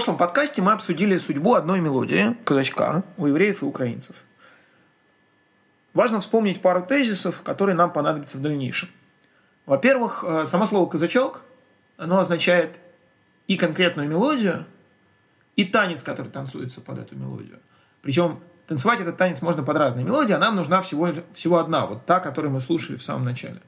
Прошлом 0.00 0.16
подкасте 0.16 0.62
мы 0.62 0.72
обсудили 0.72 1.18
судьбу 1.18 1.52
одной 1.52 1.78
мелодии 1.80 2.34
казачка 2.44 3.04
у 3.18 3.26
евреев 3.26 3.60
и 3.60 3.66
украинцев. 3.66 4.16
Важно 5.92 6.22
вспомнить 6.22 6.62
пару 6.62 6.82
тезисов, 6.82 7.42
которые 7.42 7.76
нам 7.76 7.92
понадобятся 7.92 8.38
в 8.38 8.40
дальнейшем. 8.40 8.88
Во-первых, 9.66 10.24
э, 10.26 10.46
само 10.46 10.64
слово 10.64 10.88
«казачок» 10.88 11.42
оно 11.98 12.18
означает 12.18 12.78
и 13.46 13.58
конкретную 13.58 14.08
мелодию, 14.08 14.64
и 15.56 15.66
танец, 15.66 16.02
который 16.02 16.28
танцуется 16.28 16.80
под 16.80 17.00
эту 17.00 17.14
мелодию. 17.14 17.58
Причем 18.00 18.40
танцевать 18.66 19.02
этот 19.02 19.18
танец 19.18 19.42
можно 19.42 19.62
под 19.62 19.76
разные 19.76 20.06
мелодии, 20.06 20.32
а 20.32 20.38
нам 20.38 20.56
нужна 20.56 20.80
всего, 20.80 21.10
всего 21.34 21.58
одна, 21.58 21.84
вот 21.84 22.06
та, 22.06 22.20
которую 22.20 22.52
мы 22.52 22.60
слушали 22.60 22.96
в 22.96 23.04
самом 23.04 23.26
начале. 23.26 23.60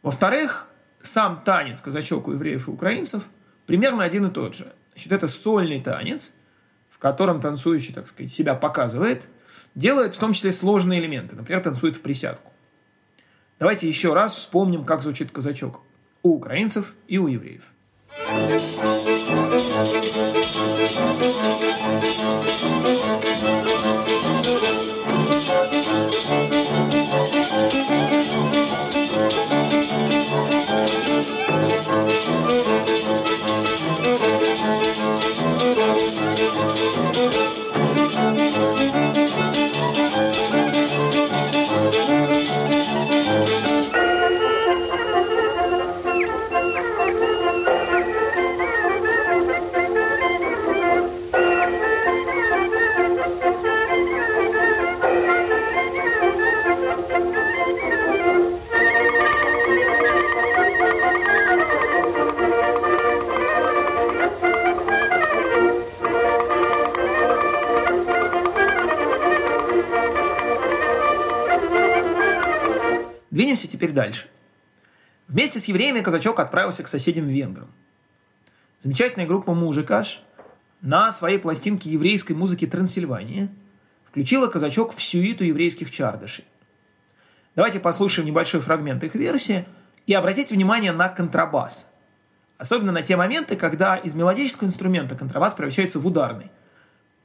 Во-вторых, 0.00 0.68
сам 1.02 1.42
танец 1.44 1.82
казачок 1.82 2.28
у 2.28 2.32
евреев 2.32 2.66
и 2.66 2.70
украинцев 2.70 3.24
примерно 3.66 4.04
один 4.04 4.24
и 4.24 4.30
тот 4.30 4.54
же. 4.54 4.72
Значит, 4.92 5.12
это 5.12 5.28
сольный 5.28 5.80
танец, 5.80 6.34
в 6.90 6.98
котором 6.98 7.40
танцующий, 7.40 7.94
так 7.94 8.08
сказать, 8.08 8.32
себя 8.32 8.54
показывает, 8.54 9.26
делает 9.74 10.14
в 10.14 10.18
том 10.18 10.32
числе 10.32 10.52
сложные 10.52 11.00
элементы. 11.00 11.36
Например, 11.36 11.62
танцует 11.62 11.96
в 11.96 12.02
присядку. 12.02 12.52
Давайте 13.58 13.88
еще 13.88 14.12
раз 14.12 14.34
вспомним, 14.34 14.84
как 14.84 15.02
звучит 15.02 15.30
казачок 15.30 15.80
у 16.22 16.34
украинцев 16.34 16.94
и 17.06 17.18
у 17.18 17.26
евреев. 17.26 17.72
Двинемся 19.62 20.31
теперь 73.82 73.94
дальше. 73.96 74.26
Вместе 75.26 75.58
с 75.58 75.64
евреями 75.64 76.02
казачок 76.02 76.38
отправился 76.38 76.84
к 76.84 76.88
соседям 76.88 77.26
венграм. 77.26 77.68
Замечательная 78.78 79.26
группа 79.26 79.54
«Мужикаш» 79.54 80.22
на 80.82 81.12
своей 81.12 81.38
пластинке 81.38 81.90
еврейской 81.90 82.34
музыки 82.34 82.64
«Трансильвания» 82.64 83.48
включила 84.08 84.46
казачок 84.46 84.94
в 84.94 85.02
сюиту 85.02 85.42
еврейских 85.42 85.90
чардышей. 85.90 86.44
Давайте 87.56 87.80
послушаем 87.80 88.28
небольшой 88.28 88.60
фрагмент 88.60 89.02
их 89.02 89.16
версии 89.16 89.66
и 90.06 90.14
обратите 90.14 90.54
внимание 90.54 90.92
на 90.92 91.08
контрабас. 91.08 91.90
Особенно 92.58 92.92
на 92.92 93.02
те 93.02 93.16
моменты, 93.16 93.56
когда 93.56 93.96
из 93.96 94.14
мелодического 94.14 94.68
инструмента 94.68 95.16
контрабас 95.16 95.54
превращается 95.54 95.98
в 95.98 96.06
ударный. 96.06 96.52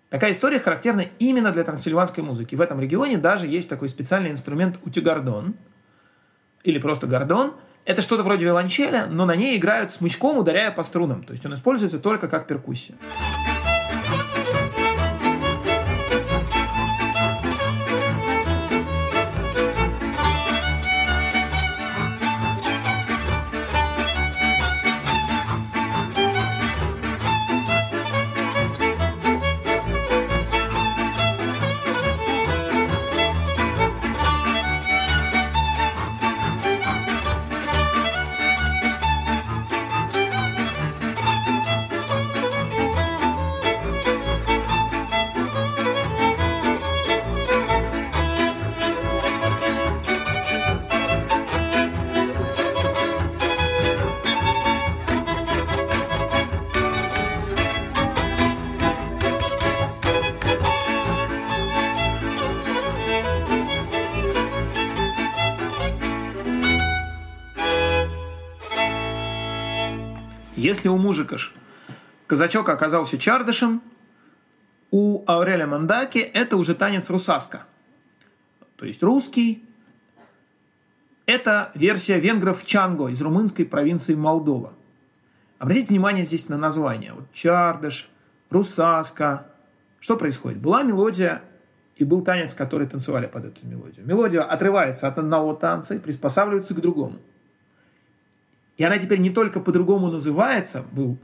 Такая 0.09 0.31
история 0.31 0.59
характерна 0.59 1.05
именно 1.19 1.51
для 1.51 1.63
трансильванской 1.63 2.23
музыки. 2.23 2.55
В 2.55 2.61
этом 2.61 2.79
регионе 2.79 3.19
даже 3.19 3.45
есть 3.45 3.69
такой 3.69 3.89
специальный 3.89 4.31
инструмент 4.31 4.79
утюгардон– 4.83 5.53
или 6.67 6.79
просто 6.79 7.07
гордон, 7.07 7.53
это 7.85 8.01
что-то 8.01 8.23
вроде 8.23 8.43
виолончели, 8.43 9.05
но 9.09 9.25
на 9.25 9.37
ней 9.37 9.57
играют 9.57 9.93
смычком, 9.93 10.37
ударяя 10.37 10.71
по 10.71 10.83
струнам. 10.83 11.23
То 11.23 11.31
есть 11.31 11.45
он 11.45 11.53
используется 11.53 11.97
только 11.97 12.27
как 12.27 12.45
перкуссия. 12.45 12.97
Если 70.57 70.87
у 70.87 70.97
мужика 70.97 71.37
казачок 72.25 72.67
оказался 72.69 73.19
чардышем, 73.19 73.83
у 74.89 75.23
Ауреля 75.27 75.67
Мандаки 75.67 76.17
это 76.17 76.57
уже 76.57 76.73
танец 76.73 77.11
русаска. 77.11 77.67
То 78.75 78.87
есть 78.87 79.03
русский. 79.03 79.63
Это 81.27 81.71
версия 81.75 82.19
венгров 82.19 82.65
Чанго 82.65 83.09
из 83.09 83.21
румынской 83.21 83.65
провинции 83.65 84.15
Молдова. 84.15 84.73
Обратите 85.59 85.89
внимание 85.89 86.25
здесь 86.25 86.49
на 86.49 86.57
название. 86.57 87.13
Вот 87.13 87.31
чардыш, 87.33 88.09
русаска. 88.49 89.45
Что 89.99 90.17
происходит? 90.17 90.59
Была 90.59 90.81
мелодия 90.81 91.43
и 91.97 92.03
был 92.03 92.21
танец, 92.21 92.55
который 92.55 92.87
танцевали 92.87 93.27
под 93.27 93.45
эту 93.45 93.67
мелодию. 93.67 94.07
Мелодия 94.07 94.41
отрывается 94.41 95.07
от 95.07 95.19
одного 95.19 95.53
танца 95.53 95.93
и 95.93 95.99
приспосабливается 95.99 96.73
к 96.73 96.81
другому. 96.81 97.19
И 98.77 98.83
она 98.83 98.97
теперь 98.99 99.19
не 99.19 99.31
только 99.31 99.59
по-другому 99.59 100.09
называется, 100.11 100.85
был 100.91 101.17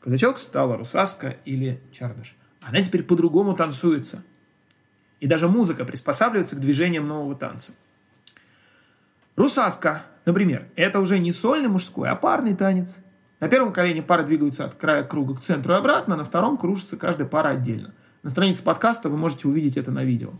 казачок, 0.00 0.38
стала 0.38 0.76
русаска 0.76 1.36
или 1.44 1.80
чардаш. 1.92 2.34
Она 2.62 2.82
теперь 2.82 3.02
по-другому 3.02 3.54
танцуется. 3.54 4.22
и 5.20 5.26
даже 5.26 5.48
музыка 5.48 5.86
приспосабливается 5.86 6.54
к 6.56 6.60
движениям 6.60 7.08
нового 7.08 7.34
танца. 7.34 7.72
Русаска, 9.36 10.04
например, 10.26 10.66
это 10.76 11.00
уже 11.00 11.18
не 11.18 11.32
сольный 11.32 11.68
мужской, 11.68 12.10
а 12.10 12.14
парный 12.14 12.54
танец. 12.54 12.96
На 13.40 13.48
первом 13.48 13.72
колене 13.72 14.02
пары 14.02 14.24
двигаются 14.24 14.66
от 14.66 14.74
края 14.74 15.02
круга 15.02 15.34
к 15.34 15.40
центру 15.40 15.72
и 15.74 15.76
обратно, 15.78 16.16
на 16.16 16.24
втором 16.24 16.58
кружится 16.58 16.98
каждая 16.98 17.26
пара 17.26 17.50
отдельно. 17.50 17.94
На 18.22 18.28
странице 18.28 18.62
подкаста 18.64 19.08
вы 19.08 19.16
можете 19.16 19.48
увидеть 19.48 19.76
это 19.76 19.90
на 19.90 20.04
видео. 20.04 20.30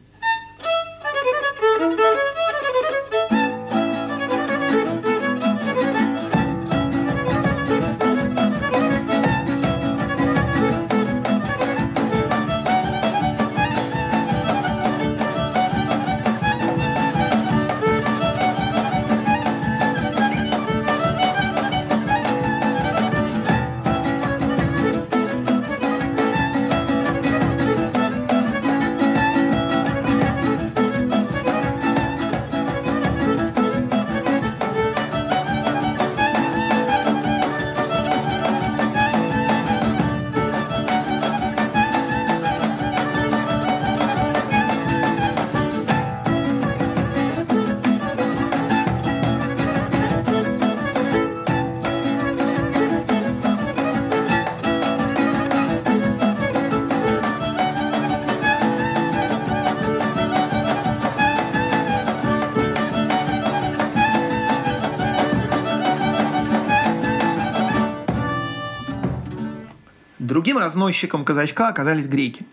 Другим 70.55 70.67
разносчиком 70.67 71.25
казачка 71.25 71.67
оказались 71.67 72.06
греки. 72.06 72.47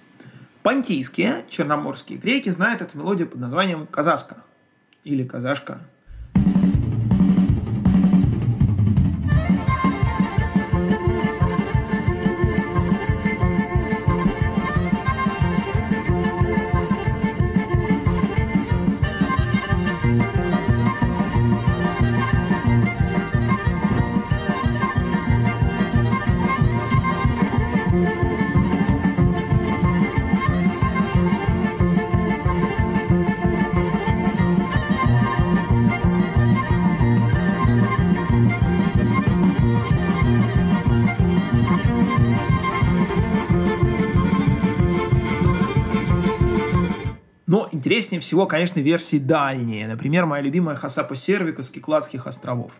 Понтийские, 0.63 1.45
черноморские 1.51 2.17
греки 2.17 2.49
знают 2.49 2.81
эту 2.81 2.97
мелодию 2.97 3.27
под 3.27 3.39
названием 3.39 3.85
казашка 3.85 4.37
или 5.03 5.23
казашка– 5.23 5.81
интереснее 48.01 48.19
всего, 48.19 48.47
конечно, 48.47 48.79
версии 48.79 49.17
дальние. 49.17 49.87
Например, 49.87 50.25
моя 50.25 50.41
любимая 50.41 50.75
Хасапа 50.75 51.15
Сервика 51.15 51.61
с 51.61 51.69
Кикладских 51.69 52.25
островов. 52.25 52.79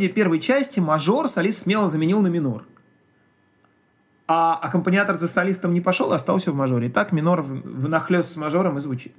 Мелодии 0.00 0.14
первой 0.14 0.40
части 0.40 0.80
мажор 0.80 1.28
солист 1.28 1.58
смело 1.58 1.90
заменил 1.90 2.22
на 2.22 2.28
минор. 2.28 2.66
А 4.26 4.54
аккомпаниатор 4.54 5.16
за 5.16 5.28
солистом 5.28 5.74
не 5.74 5.82
пошел, 5.82 6.12
остался 6.12 6.52
в 6.52 6.54
мажоре. 6.54 6.88
И 6.88 6.90
так 6.90 7.12
минор 7.12 7.42
внахлёст 7.42 8.32
с 8.32 8.36
мажором 8.36 8.78
и 8.78 8.80
звучит. 8.80 9.14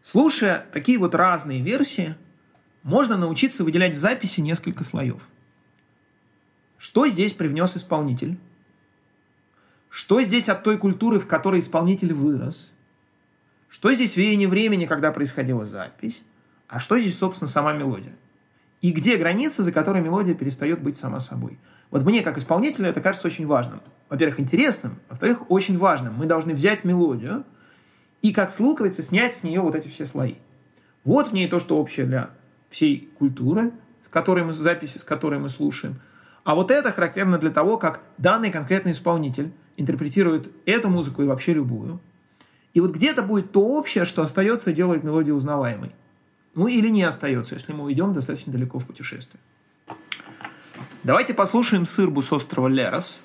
Слушая 0.00 0.64
такие 0.72 0.98
вот 0.98 1.14
разные 1.14 1.60
версии, 1.60 2.14
можно 2.82 3.18
научиться 3.18 3.62
выделять 3.62 3.94
в 3.94 3.98
записи 3.98 4.40
несколько 4.40 4.84
слоев. 4.84 5.28
Что 6.78 7.06
здесь 7.08 7.34
привнес 7.34 7.76
исполнитель? 7.76 8.38
Что 9.90 10.22
здесь 10.22 10.48
от 10.48 10.62
той 10.62 10.78
культуры, 10.78 11.20
в 11.20 11.26
которой 11.26 11.60
исполнитель 11.60 12.14
вырос? 12.14 12.72
Что 13.68 13.92
здесь 13.92 14.16
веяние 14.16 14.48
времени, 14.48 14.86
когда 14.86 15.12
происходила 15.12 15.66
запись? 15.66 16.24
А 16.68 16.80
что 16.80 16.98
здесь, 16.98 17.18
собственно, 17.18 17.50
сама 17.50 17.74
мелодия? 17.74 18.14
И 18.82 18.90
где 18.90 19.16
граница, 19.16 19.62
за 19.62 19.72
которой 19.72 20.02
мелодия 20.02 20.34
перестает 20.34 20.82
быть 20.82 20.98
сама 20.98 21.20
собой. 21.20 21.58
Вот 21.90 22.02
мне, 22.02 22.22
как 22.22 22.36
исполнителю, 22.36 22.88
это 22.88 23.00
кажется 23.00 23.28
очень 23.28 23.46
важным. 23.46 23.80
Во-первых, 24.10 24.40
интересным, 24.40 24.98
во-вторых, 25.08 25.50
очень 25.50 25.78
важным. 25.78 26.14
Мы 26.14 26.26
должны 26.26 26.52
взять 26.52 26.84
мелодию 26.84 27.44
и, 28.22 28.32
как 28.32 28.52
с 28.52 28.58
луковицы, 28.58 29.02
снять 29.02 29.34
с 29.34 29.44
нее 29.44 29.60
вот 29.60 29.76
эти 29.76 29.86
все 29.88 30.04
слои. 30.04 30.34
Вот 31.04 31.28
в 31.28 31.32
ней 31.32 31.48
то, 31.48 31.60
что 31.60 31.78
общее 31.78 32.06
для 32.06 32.30
всей 32.68 33.08
культуры, 33.18 33.72
с 34.04 34.08
которой 34.08 34.44
мы, 34.44 34.52
записи, 34.52 34.98
с 34.98 35.04
которой 35.04 35.38
мы 35.38 35.48
слушаем. 35.48 36.00
А 36.42 36.56
вот 36.56 36.72
это 36.72 36.90
характерно 36.90 37.38
для 37.38 37.50
того, 37.50 37.78
как 37.78 38.00
данный 38.18 38.50
конкретный 38.50 38.92
исполнитель 38.92 39.52
интерпретирует 39.76 40.50
эту 40.66 40.90
музыку 40.90 41.22
и 41.22 41.26
вообще 41.26 41.54
любую. 41.54 42.00
И 42.74 42.80
вот 42.80 42.92
где-то 42.92 43.22
будет 43.22 43.52
то 43.52 43.64
общее, 43.64 44.04
что 44.06 44.22
остается 44.22 44.72
делать 44.72 45.04
мелодию 45.04 45.36
узнаваемой. 45.36 45.94
Ну 46.54 46.66
или 46.66 46.88
не 46.88 47.02
остается, 47.02 47.54
если 47.54 47.72
мы 47.72 47.84
уйдем 47.84 48.12
достаточно 48.12 48.52
далеко 48.52 48.78
в 48.78 48.86
путешествие. 48.86 49.40
Давайте 51.02 51.34
послушаем 51.34 51.86
сырбу 51.86 52.22
с 52.22 52.32
острова 52.32 52.68
Лерос. 52.68 53.22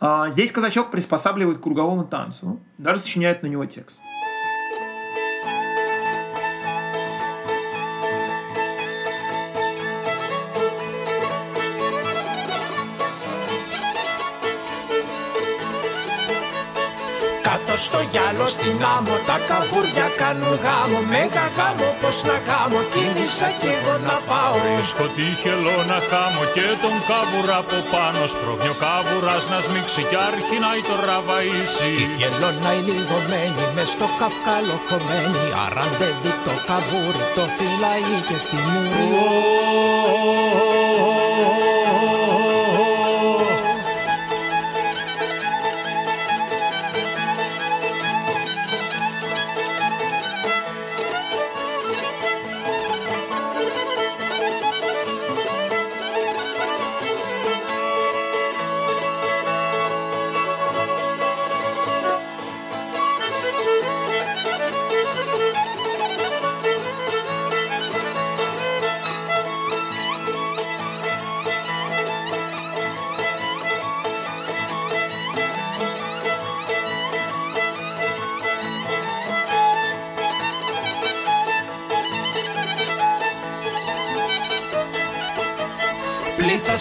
А, 0.00 0.30
здесь 0.30 0.50
казачок 0.50 0.90
приспосабливает 0.90 1.58
к 1.58 1.62
круговому 1.62 2.04
танцу, 2.04 2.60
даже 2.78 3.00
сочиняет 3.00 3.42
на 3.42 3.46
него 3.46 3.64
текст. 3.66 4.00
Στο 17.86 18.00
γυάλο 18.10 18.46
στην 18.54 18.78
άμμο. 18.94 19.16
Τα 19.28 19.36
καβούρια 19.48 20.08
κάνουν 20.20 20.54
γάμο. 20.64 20.98
Μέγα 21.12 21.46
γάμο 21.56 21.88
πως 22.00 22.16
να 22.28 22.36
γάμω 22.46 22.80
Κίνησα 22.92 23.48
κι 23.60 23.70
εγώ 23.76 23.94
να 24.08 24.16
πάω. 24.28 24.54
Βρίσκω 24.76 25.06
τύχελο 25.16 25.76
να 25.90 25.98
χάμω 26.10 26.42
Και 26.54 26.66
τον 26.82 26.96
καβουρά 27.08 27.58
από 27.64 27.78
πάνω. 27.92 28.22
Σπρώχνει 28.32 28.70
ο 28.74 28.76
καβουράς 28.84 29.44
να 29.52 29.58
σμίξει 29.64 30.02
Κι 30.10 30.18
αρχινάει 30.28 30.82
το 30.88 30.94
ραβαΐσι. 31.08 31.90
Τύχελο 31.98 32.50
να 32.64 32.70
ηλιγωμένη 32.78 33.64
Μες 33.74 33.88
στο 33.94 34.06
καυκάλο 34.18 34.76
χωμένη. 34.86 35.44
Αραντεύει 35.64 36.32
το 36.46 36.54
καβούρι 36.68 37.24
Το 37.36 37.44
φυλάει 37.56 38.12
και 38.28 38.38
στη 38.44 38.58
μούρη 38.70 39.61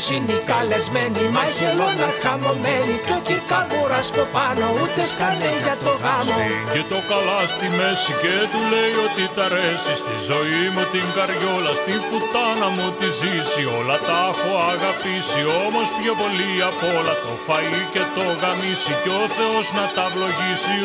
πλήθος 0.00 0.10
είναι 0.14 0.32
οι 0.38 0.42
καλεσμένοι 0.52 1.22
Μα 1.34 1.42
η 1.50 1.52
χελώνα 1.58 2.08
χαμωμένη 2.22 2.94
Κι 3.06 3.14
ο 3.18 3.20
κυρκαβούρας 3.26 4.06
από 4.12 4.24
πάνω 4.36 4.64
ούτε 4.80 5.02
σκάνε 5.12 5.50
για 5.64 5.76
το 5.84 5.92
γάμο 6.02 6.38
Και 6.74 6.82
το 6.92 6.98
καλά 7.10 7.40
στη 7.54 7.66
μέση 7.78 8.12
και 8.22 8.34
του 8.52 8.60
λέει 8.72 8.94
ότι 9.06 9.24
τα 9.36 9.44
αρέσει 9.48 9.92
Στη 10.02 10.16
ζωή 10.30 10.62
μου 10.74 10.84
την 10.94 11.06
καριόλα, 11.16 11.72
στην 11.80 12.00
πουτάνα 12.08 12.68
μου 12.76 12.86
τη 12.98 13.08
ζήσει 13.20 13.62
Όλα 13.78 13.98
τα 14.08 14.18
έχω 14.30 14.50
αγαπήσει, 14.72 15.40
όμως 15.64 15.86
πιο 15.98 16.12
πολύ 16.22 16.52
απ' 16.70 16.84
όλα 16.96 17.14
Το 17.24 17.32
φαΐ 17.44 17.80
και 17.94 18.04
το 18.16 18.24
γαμίσει 18.40 18.92
κι 19.02 19.12
ο 19.22 19.24
Θεός 19.36 19.66
να 19.78 19.84
τα 19.96 20.04
βλογήσει 20.12 20.76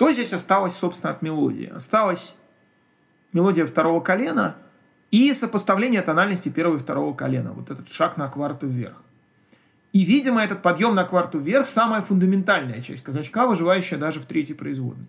Что 0.00 0.06
здесь 0.12 0.32
осталось, 0.40 0.76
собственно, 0.82 1.12
от 1.14 1.20
мелодии? 1.26 1.68
Осталась 1.80 2.24
мелодия 3.33 3.65
второго 3.65 3.99
колена 3.99 4.55
и 5.11 5.33
сопоставление 5.33 6.01
тональности 6.01 6.49
первого 6.49 6.77
и 6.77 6.79
второго 6.79 7.13
колена. 7.13 7.51
Вот 7.51 7.69
этот 7.69 7.91
шаг 7.91 8.17
на 8.17 8.27
кварту 8.27 8.67
вверх. 8.67 8.97
И, 9.91 10.05
видимо, 10.05 10.43
этот 10.43 10.63
подъем 10.63 10.95
на 10.95 11.03
кварту 11.03 11.37
вверх 11.37 11.67
самая 11.67 12.01
фундаментальная 12.01 12.81
часть 12.81 13.03
казачка, 13.03 13.45
выживающая 13.45 13.97
даже 13.97 14.19
в 14.19 14.25
третьей 14.25 14.55
производной. 14.55 15.07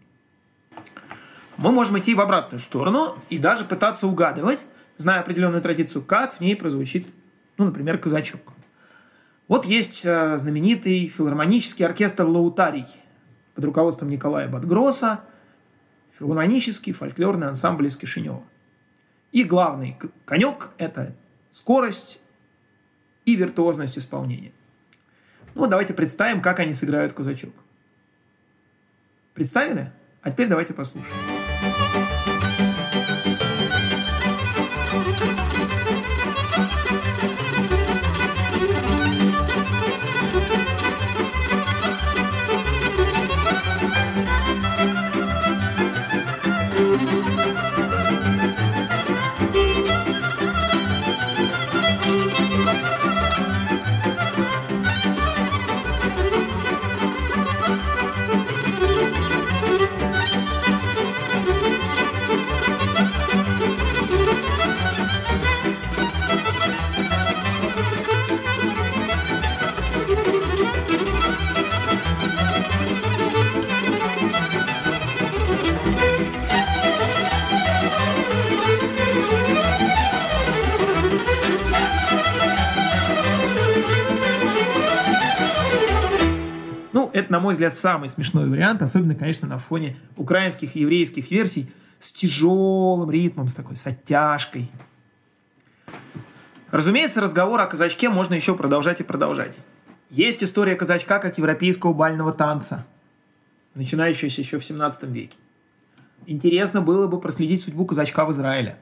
Мы 1.56 1.72
можем 1.72 1.98
идти 1.98 2.14
в 2.14 2.20
обратную 2.20 2.58
сторону 2.58 3.14
и 3.30 3.38
даже 3.38 3.64
пытаться 3.64 4.06
угадывать, 4.06 4.60
зная 4.98 5.20
определенную 5.20 5.62
традицию, 5.62 6.02
как 6.02 6.34
в 6.34 6.40
ней 6.40 6.54
прозвучит, 6.54 7.06
ну, 7.56 7.64
например, 7.64 7.96
казачок. 7.98 8.40
Вот 9.48 9.64
есть 9.64 10.04
э, 10.04 10.36
знаменитый 10.36 11.06
филармонический 11.08 11.86
оркестр 11.86 12.24
«Лаутарий» 12.24 12.86
под 13.54 13.64
руководством 13.64 14.08
Николая 14.08 14.48
Батгроса, 14.48 15.20
филармонический 16.18 16.92
фольклорный 16.92 17.48
ансамбль 17.48 17.86
из 17.86 17.96
Кишинева. 17.96 18.42
И 19.32 19.44
главный 19.44 19.98
конек– 20.24 20.70
это 20.78 21.14
скорость 21.50 22.20
и 23.24 23.34
виртуозность 23.36 23.98
исполнения. 23.98 24.52
Ну, 25.54 25.66
давайте 25.66 25.94
представим, 25.94 26.40
как 26.40 26.60
они 26.60 26.72
сыграют 26.72 27.12
казачок. 27.12 27.54
Представили? 29.34 29.92
А 30.22 30.30
теперь 30.30 30.48
давайте 30.48 30.74
послушаем. 30.74 31.14
Это, 87.14 87.30
на 87.30 87.38
мой 87.38 87.52
взгляд, 87.52 87.72
самый 87.72 88.08
смешной 88.08 88.50
вариант, 88.50 88.82
особенно, 88.82 89.14
конечно, 89.14 89.46
на 89.46 89.56
фоне 89.56 89.96
украинских 90.16 90.74
и 90.74 90.80
еврейских 90.80 91.30
версий 91.30 91.70
с 92.00 92.12
тяжелым 92.12 93.08
ритмом, 93.08 93.46
с 93.46 93.54
такой 93.54 93.76
с 93.76 93.86
оттяжкой. 93.86 94.68
Разумеется, 96.72 97.20
разговор 97.20 97.60
о 97.60 97.66
казачке 97.66 98.08
можно 98.08 98.34
еще 98.34 98.56
продолжать 98.56 99.00
и 99.00 99.04
продолжать. 99.04 99.60
Есть 100.10 100.42
история 100.42 100.74
казачка 100.74 101.20
как 101.20 101.38
европейского 101.38 101.92
бального 101.92 102.32
танца, 102.32 102.84
начинающаяся 103.76 104.40
еще 104.40 104.58
в 104.58 104.64
17 104.64 105.04
веке. 105.04 105.36
Интересно 106.26 106.80
было 106.80 107.06
бы 107.06 107.20
проследить 107.20 107.62
судьбу 107.62 107.86
казачка 107.86 108.24
в 108.24 108.32
Израиле. 108.32 108.76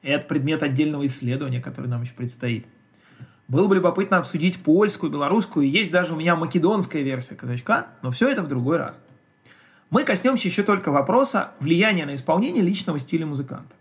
Это 0.00 0.26
предмет 0.26 0.62
отдельного 0.62 1.04
исследования, 1.04 1.60
который 1.60 1.88
нам 1.88 2.00
еще 2.00 2.14
предстоит. 2.14 2.66
Было 3.48 3.66
бы 3.66 3.76
любопытно 3.76 4.18
обсудить 4.18 4.62
польскую, 4.62 5.10
белорусскую, 5.10 5.66
и 5.66 5.70
есть 5.70 5.90
даже 5.90 6.12
у 6.12 6.16
меня 6.16 6.36
македонская 6.36 7.02
версия 7.02 7.34
казачка, 7.34 7.88
но 8.02 8.10
все 8.10 8.28
это 8.28 8.42
в 8.42 8.48
другой 8.48 8.76
раз. 8.76 9.00
Мы 9.88 10.04
коснемся 10.04 10.48
еще 10.48 10.62
только 10.62 10.92
вопроса 10.92 11.52
влияния 11.58 12.04
на 12.04 12.14
исполнение 12.14 12.62
личного 12.62 12.98
стиля 12.98 13.24
музыканта. 13.24 13.74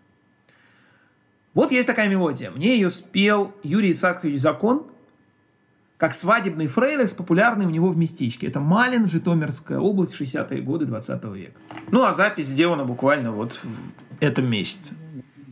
Вот 1.54 1.72
есть 1.72 1.88
такая 1.88 2.08
мелодия. 2.08 2.50
Мне 2.52 2.76
ее 2.76 2.90
спел 2.90 3.54
Юрий 3.62 3.92
Исаакович 3.92 4.40
Закон, 4.40 4.86
как 5.98 6.14
свадебный 6.14 6.68
фрейлих, 6.68 7.14
популярный 7.16 7.66
у 7.66 7.70
него 7.70 7.90
в 7.90 7.98
местечке. 7.98 8.48
Это 8.48 8.60
Малин, 8.60 9.10
Житомирская 9.10 9.80
область, 9.80 10.14
60-е 10.20 10.62
годы 10.62 10.86
20 10.86 11.24
века. 11.36 11.60
Ну, 11.92 12.06
а 12.06 12.14
запись 12.14 12.46
сделана 12.46 12.86
буквально 12.86 13.32
вот 13.32 13.60
в 13.64 14.22
этом 14.22 14.50
месяце. 14.50 14.94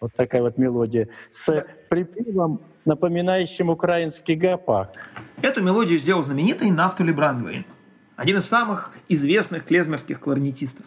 Вот 0.00 0.12
такая 0.14 0.42
вот 0.42 0.58
мелодия 0.58 1.08
с 1.30 1.64
припевом, 1.88 2.62
напоминающим 2.84 3.70
украинский 3.70 4.34
гапак. 4.34 4.96
Эту 5.40 5.62
мелодию 5.62 6.00
сделал 6.00 6.24
знаменитый 6.24 6.72
Нафтули 6.72 7.12
Брандвейн, 7.12 7.64
один 8.16 8.38
из 8.38 8.46
самых 8.46 8.90
известных 9.08 9.64
клезмерских 9.64 10.18
кларнетистов. 10.18 10.84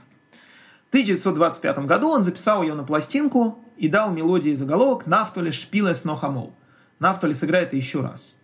В 0.88 0.90
1925 0.90 1.80
году 1.80 2.10
он 2.10 2.24
записал 2.24 2.64
ее 2.64 2.74
на 2.74 2.84
пластинку 2.84 3.60
и 3.78 3.88
дал 3.88 4.12
мелодии 4.12 4.54
заголовок 4.54 5.08
«Нафтули 5.08 5.52
шпилес 5.52 6.04
нохамол». 6.04 6.54
Нафтули 7.00 7.34
сыграет 7.34 7.74
еще 7.74 8.02
раз. 8.02 8.37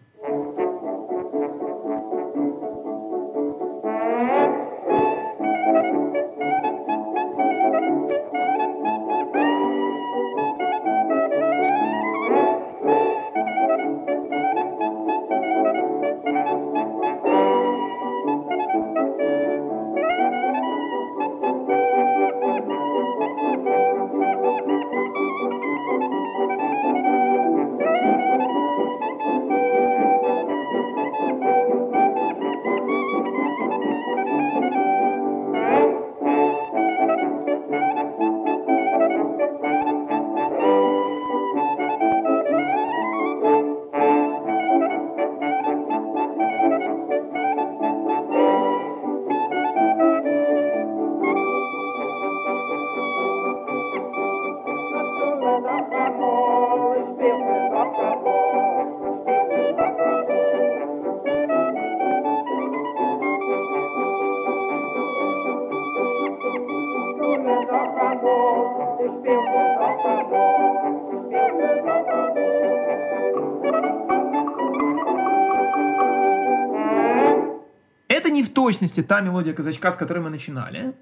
Точности 78.94 79.02
та 79.02 79.22
мелодия 79.22 79.54
казачка, 79.54 79.92
с 79.92 79.96
которой 79.96 80.20
мы 80.20 80.30
начинали. 80.30 80.94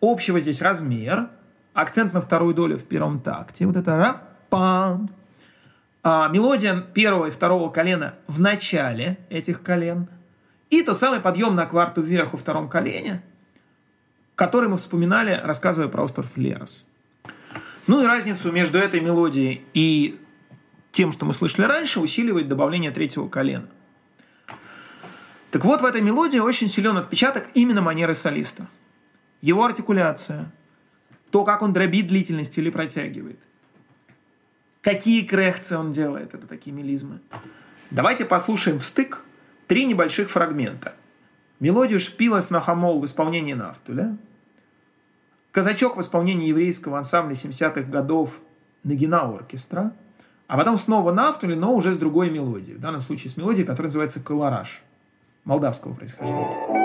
Общего 0.00 0.40
здесь 0.40 0.62
размер, 0.62 1.28
акцент 1.74 2.14
на 2.14 2.20
вторую 2.20 2.54
долю 2.54 2.76
в 2.76 2.84
первом 2.84 3.20
такте. 3.20 3.66
Вот 3.66 3.76
это 3.76 3.90
ра-пам. 3.90 5.08
А, 6.02 6.28
мелодия 6.28 6.80
первого 6.94 7.26
и 7.26 7.30
второго 7.30 7.70
колена 7.70 8.14
в 8.26 8.40
начале 8.40 9.16
этих 9.30 9.62
колен. 9.62 10.08
И 10.70 10.82
тот 10.82 10.98
самый 10.98 11.20
подъем 11.20 11.54
на 11.54 11.66
кварту 11.66 12.02
вверх 12.02 12.32
во 12.32 12.38
втором 12.38 12.68
колене, 12.68 13.22
который 14.34 14.68
мы 14.68 14.76
вспоминали, 14.76 15.40
рассказывая 15.44 15.88
про 15.88 16.02
остров 16.02 16.36
Лерос. 16.36 16.86
Ну 17.86 18.02
и 18.02 18.06
разницу 18.06 18.52
между 18.52 18.78
этой 18.78 19.00
мелодией 19.00 19.62
и 19.74 20.18
тем, 20.92 21.12
что 21.12 21.26
мы 21.26 21.34
слышали 21.34 21.66
раньше, 21.66 22.00
усиливает 22.00 22.48
добавление 22.48 22.90
третьего 22.90 23.28
колена. 23.28 23.68
Так 25.54 25.64
вот, 25.64 25.82
в 25.82 25.84
этой 25.84 26.00
мелодии 26.00 26.40
очень 26.40 26.68
силен 26.68 26.96
отпечаток 26.96 27.44
именно 27.54 27.80
манеры 27.80 28.16
солиста. 28.16 28.66
Его 29.40 29.64
артикуляция, 29.64 30.50
то, 31.30 31.44
как 31.44 31.62
он 31.62 31.72
дробит 31.72 32.08
длительность 32.08 32.58
или 32.58 32.70
протягивает. 32.70 33.38
Какие 34.80 35.24
крехцы 35.24 35.78
он 35.78 35.92
делает, 35.92 36.34
это 36.34 36.48
такие 36.48 36.74
мелизмы. 36.74 37.20
Давайте 37.92 38.24
послушаем 38.24 38.80
стык 38.80 39.22
три 39.68 39.84
небольших 39.84 40.28
фрагмента. 40.28 40.96
Мелодию 41.60 42.00
«Шпилас 42.00 42.50
на 42.50 42.60
хамол» 42.60 42.98
в 42.98 43.04
исполнении 43.04 43.54
Нафтуля, 43.54 44.16
«Казачок» 45.52 45.96
в 45.96 46.00
исполнении 46.00 46.48
еврейского 46.48 46.98
ансамбля 46.98 47.34
70-х 47.34 47.82
годов 47.82 48.40
Нагина 48.82 49.20
оркестра, 49.20 49.92
а 50.48 50.56
потом 50.56 50.78
снова 50.78 51.12
Нафтуля, 51.12 51.54
но 51.54 51.76
уже 51.76 51.94
с 51.94 51.98
другой 51.98 52.28
мелодией. 52.28 52.76
В 52.76 52.80
данном 52.80 53.02
случае 53.02 53.30
с 53.30 53.36
мелодией, 53.36 53.64
которая 53.64 53.90
называется 53.90 54.20
«Колораж» 54.20 54.82
молдавского 55.44 55.94
происхождения. 55.94 56.83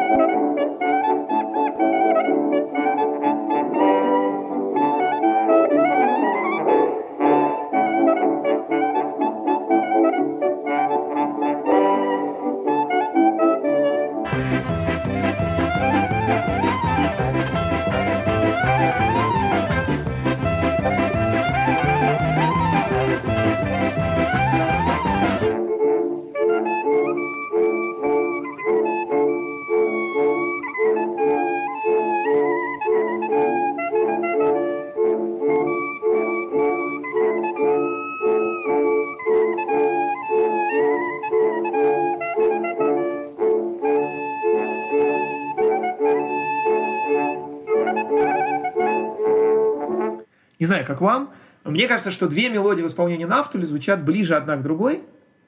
Не 50.60 50.66
знаю, 50.66 50.86
как 50.86 51.02
вам. 51.02 51.32
Мне 51.64 51.88
кажется, 51.88 52.12
что 52.12 52.28
две 52.28 52.50
мелодии 52.50 52.82
в 52.82 52.88
исполнении 52.88 53.26
Нафтули 53.26 53.66
звучат 53.66 54.04
ближе 54.04 54.36
одна 54.36 54.58
к 54.58 54.64
другой, 54.64 55.02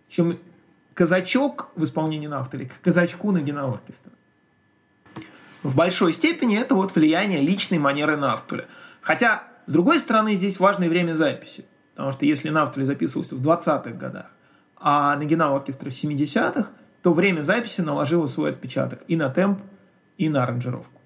чем 0.10 0.40
казачок 0.94 1.70
в 1.76 1.84
исполнении 1.84 2.28
Нафтули 2.28 2.66
к 2.66 2.82
казачку 2.82 3.32
на 3.32 3.42
генооркестра. 3.42 4.12
В 5.64 5.76
большой 5.76 6.14
степени 6.14 6.58
это 6.58 6.76
вот 6.76 6.96
влияние 6.96 7.42
личной 7.42 7.78
манеры 7.78 8.18
Нафтуля. 8.18 8.66
Хотя, 9.02 9.44
с 9.68 9.72
другой 9.72 10.00
стороны, 10.00 10.36
здесь 10.36 10.60
важное 10.60 10.90
время 10.90 11.14
записи. 11.14 11.66
Потому 11.96 12.14
что 12.14 12.26
если 12.26 12.50
Нафтули 12.50 12.86
записывался 12.86 13.36
в 13.36 13.42
20-х 13.42 13.92
годах, 13.92 14.32
а 14.78 15.16
на 15.16 15.26
генооркестре 15.26 15.92
в 15.92 15.94
70-х, 15.94 16.70
то 17.04 17.14
время 17.14 17.42
записи 17.42 17.82
наложило 17.82 18.26
свой 18.26 18.52
отпечаток 18.52 19.02
и 19.08 19.16
на 19.16 19.30
темп, 19.30 19.60
и 20.18 20.30
на 20.30 20.44
аранжировку. 20.44 21.00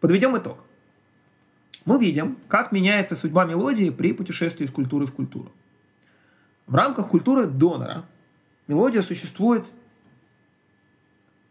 Подведем 0.00 0.36
итог 0.36 0.58
мы 1.84 1.98
видим, 1.98 2.38
как 2.48 2.72
меняется 2.72 3.14
судьба 3.14 3.44
мелодии 3.44 3.90
при 3.90 4.12
путешествии 4.12 4.64
из 4.64 4.70
культуры 4.70 5.06
в 5.06 5.12
культуру. 5.12 5.52
В 6.66 6.74
рамках 6.74 7.08
культуры 7.08 7.46
донора 7.46 8.06
мелодия 8.66 9.02
существует 9.02 9.64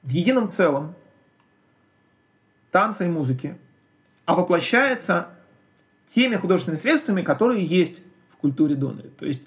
в 0.01 0.09
едином 0.09 0.49
целом 0.49 0.95
танца 2.71 3.05
и 3.05 3.09
музыки, 3.09 3.57
а 4.25 4.35
воплощается 4.35 5.29
теми 6.07 6.35
художественными 6.35 6.79
средствами, 6.79 7.21
которые 7.21 7.63
есть 7.63 8.03
в 8.31 8.37
культуре 8.37 8.75
донора. 8.75 9.09
То 9.09 9.25
есть 9.25 9.43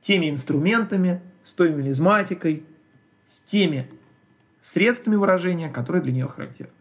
теми 0.00 0.28
инструментами, 0.28 1.20
с 1.44 1.52
той 1.54 1.70
мелизматикой, 1.72 2.64
с 3.26 3.40
теми 3.40 3.90
средствами 4.60 5.16
выражения, 5.16 5.70
которые 5.70 6.02
для 6.02 6.12
нее 6.12 6.26
характерны. 6.26 6.72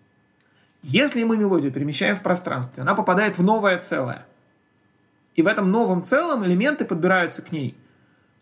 Если 0.84 1.24
мы 1.24 1.38
мелодию 1.38 1.72
перемещаем 1.72 2.16
в 2.16 2.22
пространстве, 2.22 2.84
она 2.84 2.94
попадает 2.94 3.38
в 3.38 3.44
новое 3.44 3.80
целое. 3.80 4.26
И 5.36 5.42
в 5.42 5.48
этом 5.48 5.72
новом 5.72 6.04
целом 6.04 6.46
элементы 6.46 6.86
подбираются 6.86 7.42
к 7.42 7.52
ней 7.52 7.78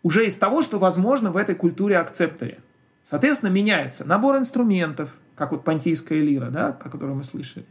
уже 0.02 0.26
из 0.26 0.36
того, 0.36 0.62
что 0.62 0.80
возможно 0.80 1.30
в 1.30 1.36
этой 1.36 1.54
культуре 1.54 1.96
акцепторе. 1.98 2.58
Соответственно, 3.04 3.50
меняется 3.50 4.06
набор 4.06 4.36
инструментов, 4.36 5.16
как 5.36 5.52
вот 5.52 5.64
пантийская 5.64 6.20
лира, 6.20 6.46
да, 6.46 6.68
о 6.68 6.90
которой 6.90 7.14
мы 7.14 7.22
слышали, 7.22 7.64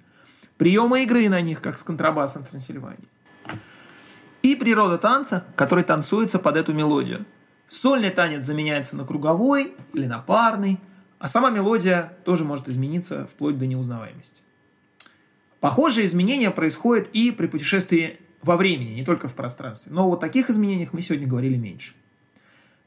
приемы 0.57 1.03
игры 1.03 1.27
на 1.27 1.41
них, 1.41 1.61
как 1.61 1.77
с 1.77 1.83
контрабасом 1.83 2.43
в 2.45 2.49
Трансильвании. 2.49 3.07
И 4.41 4.55
природа 4.55 4.97
танца, 4.97 5.43
который 5.57 5.83
танцуется 5.83 6.39
под 6.39 6.55
эту 6.55 6.73
мелодию. 6.73 7.25
Сольный 7.67 8.09
танец 8.09 8.45
заменяется 8.45 8.95
на 8.95 9.05
круговой 9.05 9.73
или 9.93 10.05
на 10.05 10.19
парный, 10.19 10.79
а 11.19 11.27
сама 11.27 11.49
мелодия 11.49 12.13
тоже 12.23 12.45
может 12.45 12.67
измениться 12.67 13.27
вплоть 13.27 13.57
до 13.59 13.67
неузнаваемости. 13.67 14.41
Похожие 15.61 16.07
изменения 16.07 16.49
происходят 16.49 17.07
и 17.13 17.31
при 17.31 17.45
путешествии 17.45 18.19
во 18.41 18.57
времени, 18.57 18.95
не 18.95 19.05
только 19.05 19.27
в 19.27 19.35
пространстве. 19.35 19.91
Но 19.93 20.09
вот 20.09 20.19
таких 20.19 20.49
изменениях 20.49 20.91
мы 20.91 21.03
сегодня 21.03 21.27
говорили 21.27 21.55
меньше. 21.55 21.93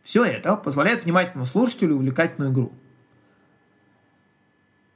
Все 0.03 0.25
это 0.25 0.57
позволяет 0.57 1.05
внимательному 1.05 1.47
слушателю 1.47 1.95
увлекательную 1.95 2.53
игру. 2.53 2.73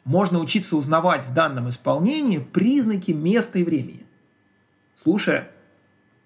Можно 0.02 0.40
учиться 0.40 0.76
узнавать 0.76 1.24
в 1.24 1.32
данном 1.32 1.68
исполнении 1.68 2.38
признаки 2.38 3.12
места 3.12 3.60
и 3.60 3.64
времени, 3.64 4.04
слушая 4.96 5.48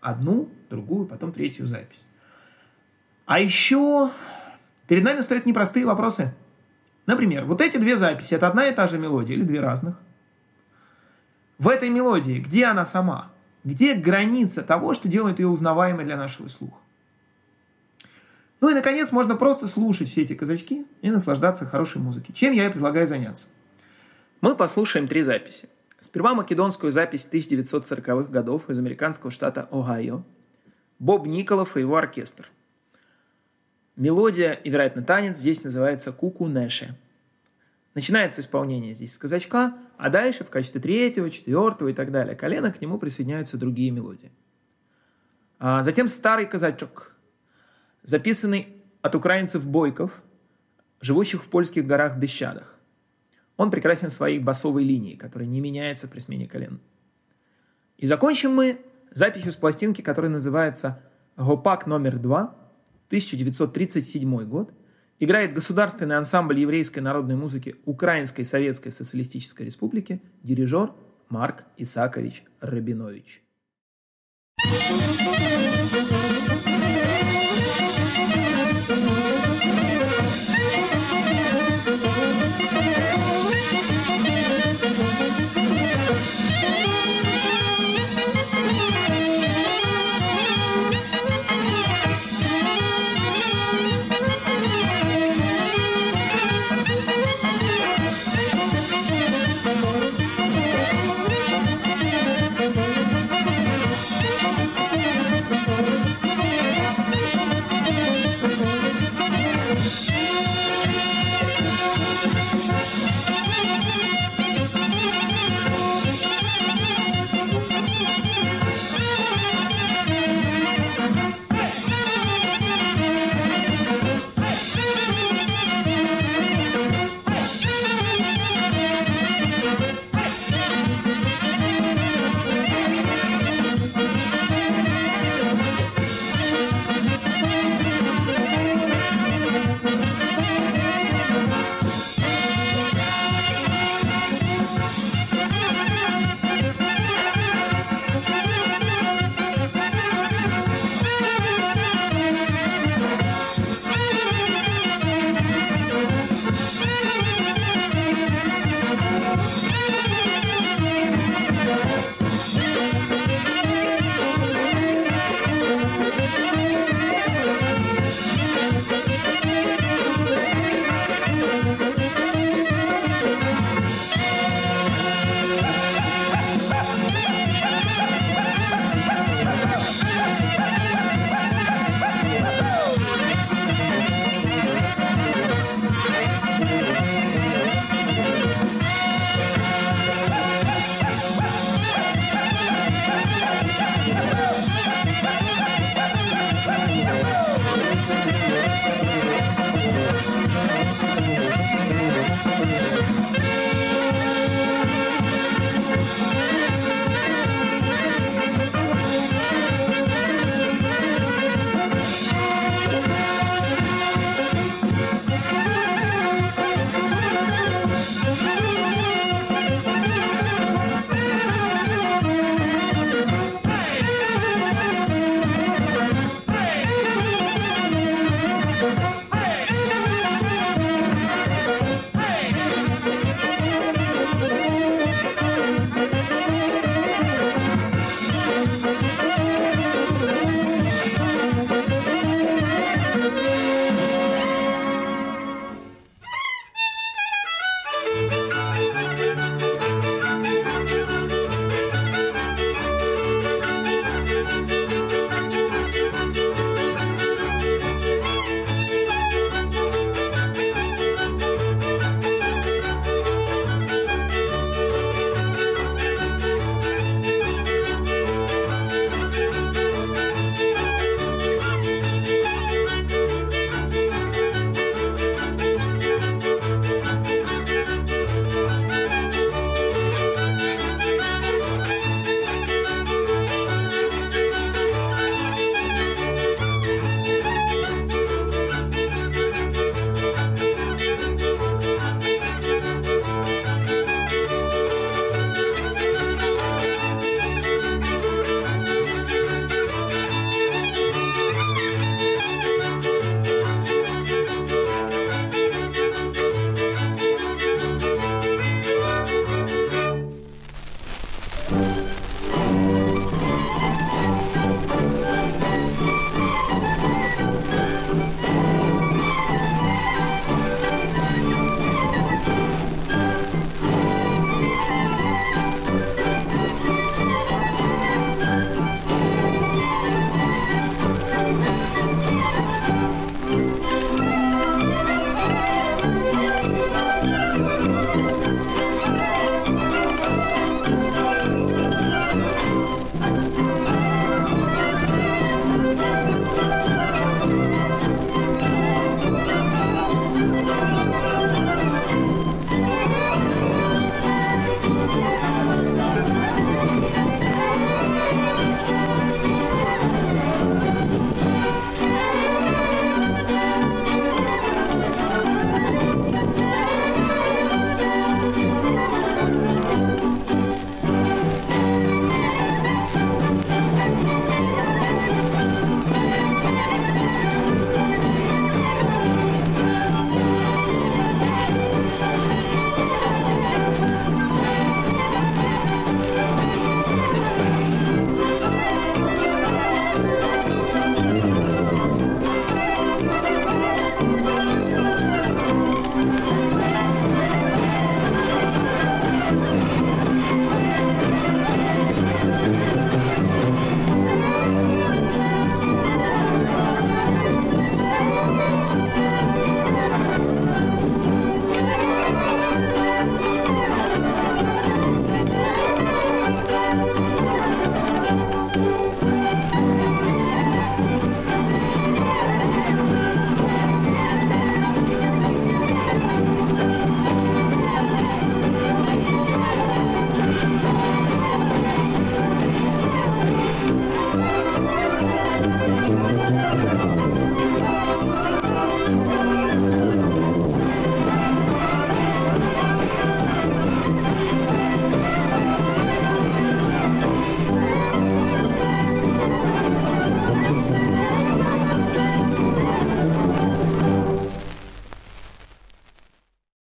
одну, 0.00 0.48
другую, 0.70 1.06
потом 1.06 1.32
третью 1.32 1.66
запись. 1.66 2.00
А 3.26 3.38
еще 3.38 4.10
перед 4.88 5.04
нами 5.04 5.20
стоят 5.20 5.44
непростые 5.44 5.84
вопросы. 5.84 6.32
Например, 7.04 7.44
вот 7.44 7.60
эти 7.60 7.76
две 7.76 7.96
записи– 7.96 8.32
это 8.36 8.48
одна 8.48 8.68
и 8.68 8.74
та 8.74 8.86
же 8.86 8.98
мелодия 8.98 9.36
или 9.36 9.44
две 9.44 9.60
разных– 9.60 10.00
в 11.62 11.68
этой 11.68 11.90
мелодии, 11.90 12.40
где 12.40 12.64
она 12.64 12.84
сама? 12.84 13.30
Где 13.62 13.94
граница 13.94 14.62
того, 14.62 14.94
что 14.94 15.08
делает 15.08 15.38
ее 15.38 15.46
узнаваемой 15.46 16.04
для 16.04 16.16
нашего 16.16 16.48
слуха? 16.48 16.78
Ну 18.60 18.68
и, 18.68 18.74
наконец, 18.74 19.12
можно 19.12 19.36
просто 19.36 19.68
слушать 19.68 20.08
все 20.08 20.22
эти 20.22 20.34
казачки 20.34 20.84
и 21.02 21.10
наслаждаться 21.12 21.64
хорошей 21.64 22.02
музыкой. 22.02 22.34
Чем 22.34 22.52
я 22.52 22.66
и 22.66 22.68
предлагаю 22.68 23.06
заняться. 23.06 23.50
Мы 24.40 24.56
послушаем 24.56 25.06
три 25.06 25.22
записи. 25.22 25.68
Сперва 26.00 26.34
македонскую 26.34 26.90
запись 26.90 27.28
1940-х 27.30 28.32
годов 28.32 28.68
из 28.68 28.80
американского 28.80 29.30
штата 29.30 29.68
Огайо. 29.70 30.24
Боб 30.98 31.28
Николов 31.28 31.76
и 31.76 31.80
его 31.80 31.96
оркестр. 31.96 32.50
Мелодия 33.94 34.54
и, 34.54 34.68
вероятно, 34.68 35.02
танец 35.04 35.36
здесь 35.36 35.62
называется 35.62 36.10
«Куку 36.10 36.48
Неше». 36.48 36.96
Начинается 37.94 38.40
исполнение 38.40 38.94
здесь 38.94 39.14
с 39.14 39.18
казачка, 39.18 39.74
а 40.02 40.10
дальше 40.10 40.42
в 40.42 40.50
качестве 40.50 40.80
третьего, 40.80 41.30
четвертого 41.30 41.86
и 41.86 41.92
так 41.92 42.10
далее 42.10 42.34
колена 42.34 42.72
к 42.72 42.80
нему 42.80 42.98
присоединяются 42.98 43.56
другие 43.56 43.92
мелодии. 43.92 44.32
А 45.60 45.84
затем 45.84 46.08
старый 46.08 46.44
казачок, 46.44 47.14
записанный 48.02 48.82
от 49.00 49.14
украинцев 49.14 49.64
бойков, 49.64 50.24
живущих 51.00 51.40
в 51.44 51.48
польских 51.48 51.86
горах 51.86 52.16
Бещадах. 52.16 52.80
Он 53.56 53.70
прекрасен 53.70 54.10
своей 54.10 54.40
басовой 54.40 54.82
линией, 54.82 55.16
которая 55.16 55.48
не 55.48 55.60
меняется 55.60 56.08
при 56.08 56.18
смене 56.18 56.48
колен. 56.48 56.80
И 57.96 58.08
закончим 58.08 58.52
мы 58.56 58.80
записью 59.12 59.52
с 59.52 59.56
пластинки, 59.56 60.02
которая 60.02 60.32
называется 60.32 61.00
Гопак 61.36 61.86
номер 61.86 62.18
2, 62.18 62.38
1937 63.06 64.44
год, 64.46 64.72
играет 65.22 65.54
государственный 65.54 66.16
ансамбль 66.16 66.58
еврейской 66.58 66.98
народной 66.98 67.36
музыки 67.36 67.76
Украинской 67.84 68.42
Советской 68.42 68.90
Социалистической 68.90 69.64
Республики, 69.64 70.20
дирижер 70.42 70.94
Марк 71.28 71.64
Исакович 71.76 72.42
Рабинович. 72.60 73.40
thank 74.64 76.36
you 76.36 76.41